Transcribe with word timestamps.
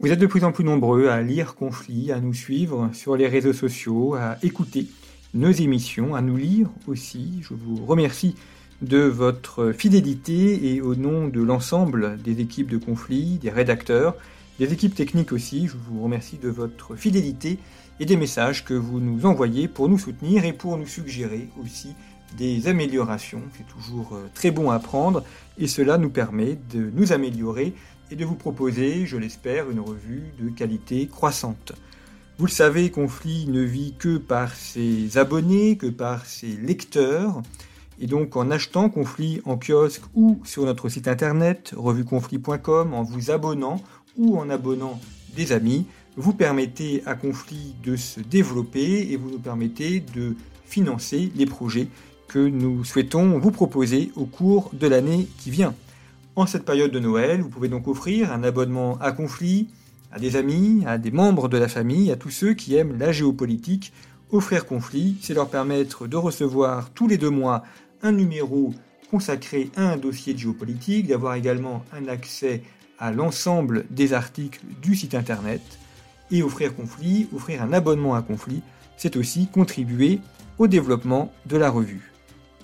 Vous 0.00 0.12
êtes 0.12 0.20
de 0.20 0.26
plus 0.26 0.44
en 0.44 0.52
plus 0.52 0.62
nombreux 0.62 1.08
à 1.08 1.20
lire 1.22 1.56
Conflit, 1.56 2.12
à 2.12 2.20
nous 2.20 2.32
suivre 2.32 2.88
sur 2.92 3.16
les 3.16 3.26
réseaux 3.26 3.52
sociaux, 3.52 4.14
à 4.14 4.36
écouter 4.44 4.86
nos 5.34 5.50
émissions, 5.50 6.14
à 6.14 6.22
nous 6.22 6.36
lire 6.36 6.68
aussi. 6.86 7.40
Je 7.42 7.52
vous 7.52 7.84
remercie 7.84 8.36
de 8.80 8.98
votre 8.98 9.72
fidélité 9.72 10.72
et 10.72 10.80
au 10.80 10.94
nom 10.94 11.26
de 11.26 11.42
l'ensemble 11.42 12.16
des 12.22 12.40
équipes 12.40 12.70
de 12.70 12.78
Conflit, 12.78 13.38
des 13.38 13.50
rédacteurs, 13.50 14.14
des 14.60 14.72
équipes 14.72 14.94
techniques 14.94 15.32
aussi, 15.32 15.66
je 15.66 15.74
vous 15.90 16.04
remercie 16.04 16.38
de 16.38 16.48
votre 16.48 16.94
fidélité 16.94 17.58
et 17.98 18.06
des 18.06 18.16
messages 18.16 18.64
que 18.64 18.74
vous 18.74 19.00
nous 19.00 19.26
envoyez 19.26 19.66
pour 19.66 19.88
nous 19.88 19.98
soutenir 19.98 20.44
et 20.44 20.52
pour 20.52 20.76
nous 20.76 20.86
suggérer 20.86 21.48
aussi 21.60 21.96
des 22.36 22.68
améliorations. 22.68 23.42
C'est 23.56 23.66
toujours 23.66 24.14
euh, 24.14 24.28
très 24.34 24.50
bon 24.50 24.70
à 24.70 24.78
prendre 24.78 25.24
et 25.58 25.66
cela 25.66 25.98
nous 25.98 26.10
permet 26.10 26.58
de 26.72 26.90
nous 26.94 27.12
améliorer 27.12 27.74
et 28.10 28.16
de 28.16 28.24
vous 28.24 28.34
proposer, 28.34 29.06
je 29.06 29.16
l'espère, 29.16 29.70
une 29.70 29.80
revue 29.80 30.24
de 30.40 30.48
qualité 30.48 31.06
croissante. 31.06 31.72
Vous 32.38 32.46
le 32.46 32.52
savez, 32.52 32.90
Conflit 32.90 33.46
ne 33.48 33.60
vit 33.62 33.94
que 33.98 34.16
par 34.16 34.54
ses 34.54 35.18
abonnés, 35.18 35.76
que 35.76 35.88
par 35.88 36.24
ses 36.24 36.56
lecteurs. 36.56 37.42
Et 38.00 38.06
donc 38.06 38.36
en 38.36 38.50
achetant 38.52 38.88
Conflit 38.90 39.40
en 39.44 39.58
kiosque 39.58 40.02
ou 40.14 40.40
sur 40.44 40.64
notre 40.64 40.88
site 40.88 41.08
internet 41.08 41.74
revueconflit.com, 41.76 42.94
en 42.94 43.02
vous 43.02 43.32
abonnant 43.32 43.82
ou 44.16 44.38
en 44.38 44.50
abonnant 44.50 45.00
des 45.34 45.50
amis, 45.50 45.86
vous 46.16 46.32
permettez 46.32 47.02
à 47.06 47.14
Conflit 47.14 47.74
de 47.82 47.96
se 47.96 48.20
développer 48.20 49.10
et 49.10 49.16
vous 49.16 49.30
nous 49.30 49.38
permettez 49.38 50.00
de 50.00 50.36
financer 50.64 51.32
les 51.34 51.46
projets 51.46 51.88
que 52.28 52.38
nous 52.38 52.84
souhaitons 52.84 53.38
vous 53.38 53.50
proposer 53.50 54.12
au 54.14 54.26
cours 54.26 54.70
de 54.74 54.86
l'année 54.86 55.26
qui 55.38 55.50
vient. 55.50 55.74
En 56.36 56.46
cette 56.46 56.64
période 56.64 56.92
de 56.92 57.00
Noël, 57.00 57.40
vous 57.40 57.48
pouvez 57.48 57.68
donc 57.68 57.88
offrir 57.88 58.32
un 58.32 58.44
abonnement 58.44 58.98
à 59.00 59.10
Conflit, 59.12 59.66
à 60.12 60.18
des 60.18 60.36
amis, 60.36 60.84
à 60.86 60.98
des 60.98 61.10
membres 61.10 61.48
de 61.48 61.58
la 61.58 61.68
famille, 61.68 62.12
à 62.12 62.16
tous 62.16 62.30
ceux 62.30 62.54
qui 62.54 62.76
aiment 62.76 62.98
la 62.98 63.10
géopolitique. 63.10 63.92
Offrir 64.30 64.66
Conflit, 64.66 65.16
c'est 65.20 65.34
leur 65.34 65.48
permettre 65.48 66.06
de 66.06 66.16
recevoir 66.16 66.90
tous 66.90 67.08
les 67.08 67.18
deux 67.18 67.30
mois 67.30 67.64
un 68.02 68.12
numéro 68.12 68.72
consacré 69.10 69.70
à 69.74 69.90
un 69.90 69.96
dossier 69.96 70.34
de 70.34 70.38
géopolitique, 70.38 71.08
d'avoir 71.08 71.34
également 71.34 71.82
un 71.92 72.08
accès 72.08 72.62
à 72.98 73.10
l'ensemble 73.10 73.86
des 73.90 74.12
articles 74.12 74.60
du 74.82 74.94
site 74.94 75.14
internet. 75.14 75.62
Et 76.30 76.42
offrir 76.42 76.76
Conflit, 76.76 77.26
offrir 77.34 77.62
un 77.62 77.72
abonnement 77.72 78.14
à 78.14 78.22
Conflit, 78.22 78.62
c'est 78.98 79.16
aussi 79.16 79.46
contribuer 79.46 80.20
au 80.58 80.66
développement 80.66 81.32
de 81.46 81.56
la 81.56 81.70
revue. 81.70 82.12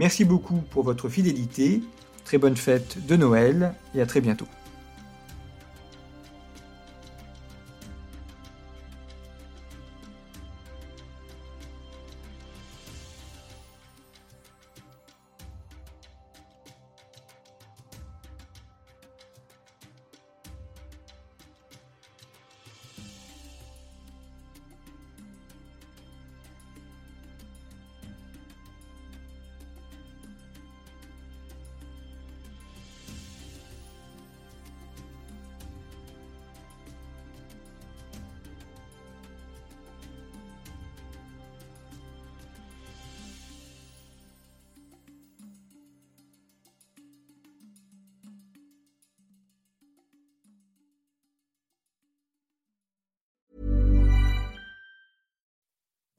Merci 0.00 0.24
beaucoup 0.24 0.62
pour 0.70 0.82
votre 0.82 1.10
fidélité. 1.10 1.82
Très 2.24 2.38
bonne 2.38 2.56
fête 2.56 3.06
de 3.06 3.16
Noël 3.16 3.74
et 3.94 4.00
à 4.00 4.06
très 4.06 4.22
bientôt. 4.22 4.46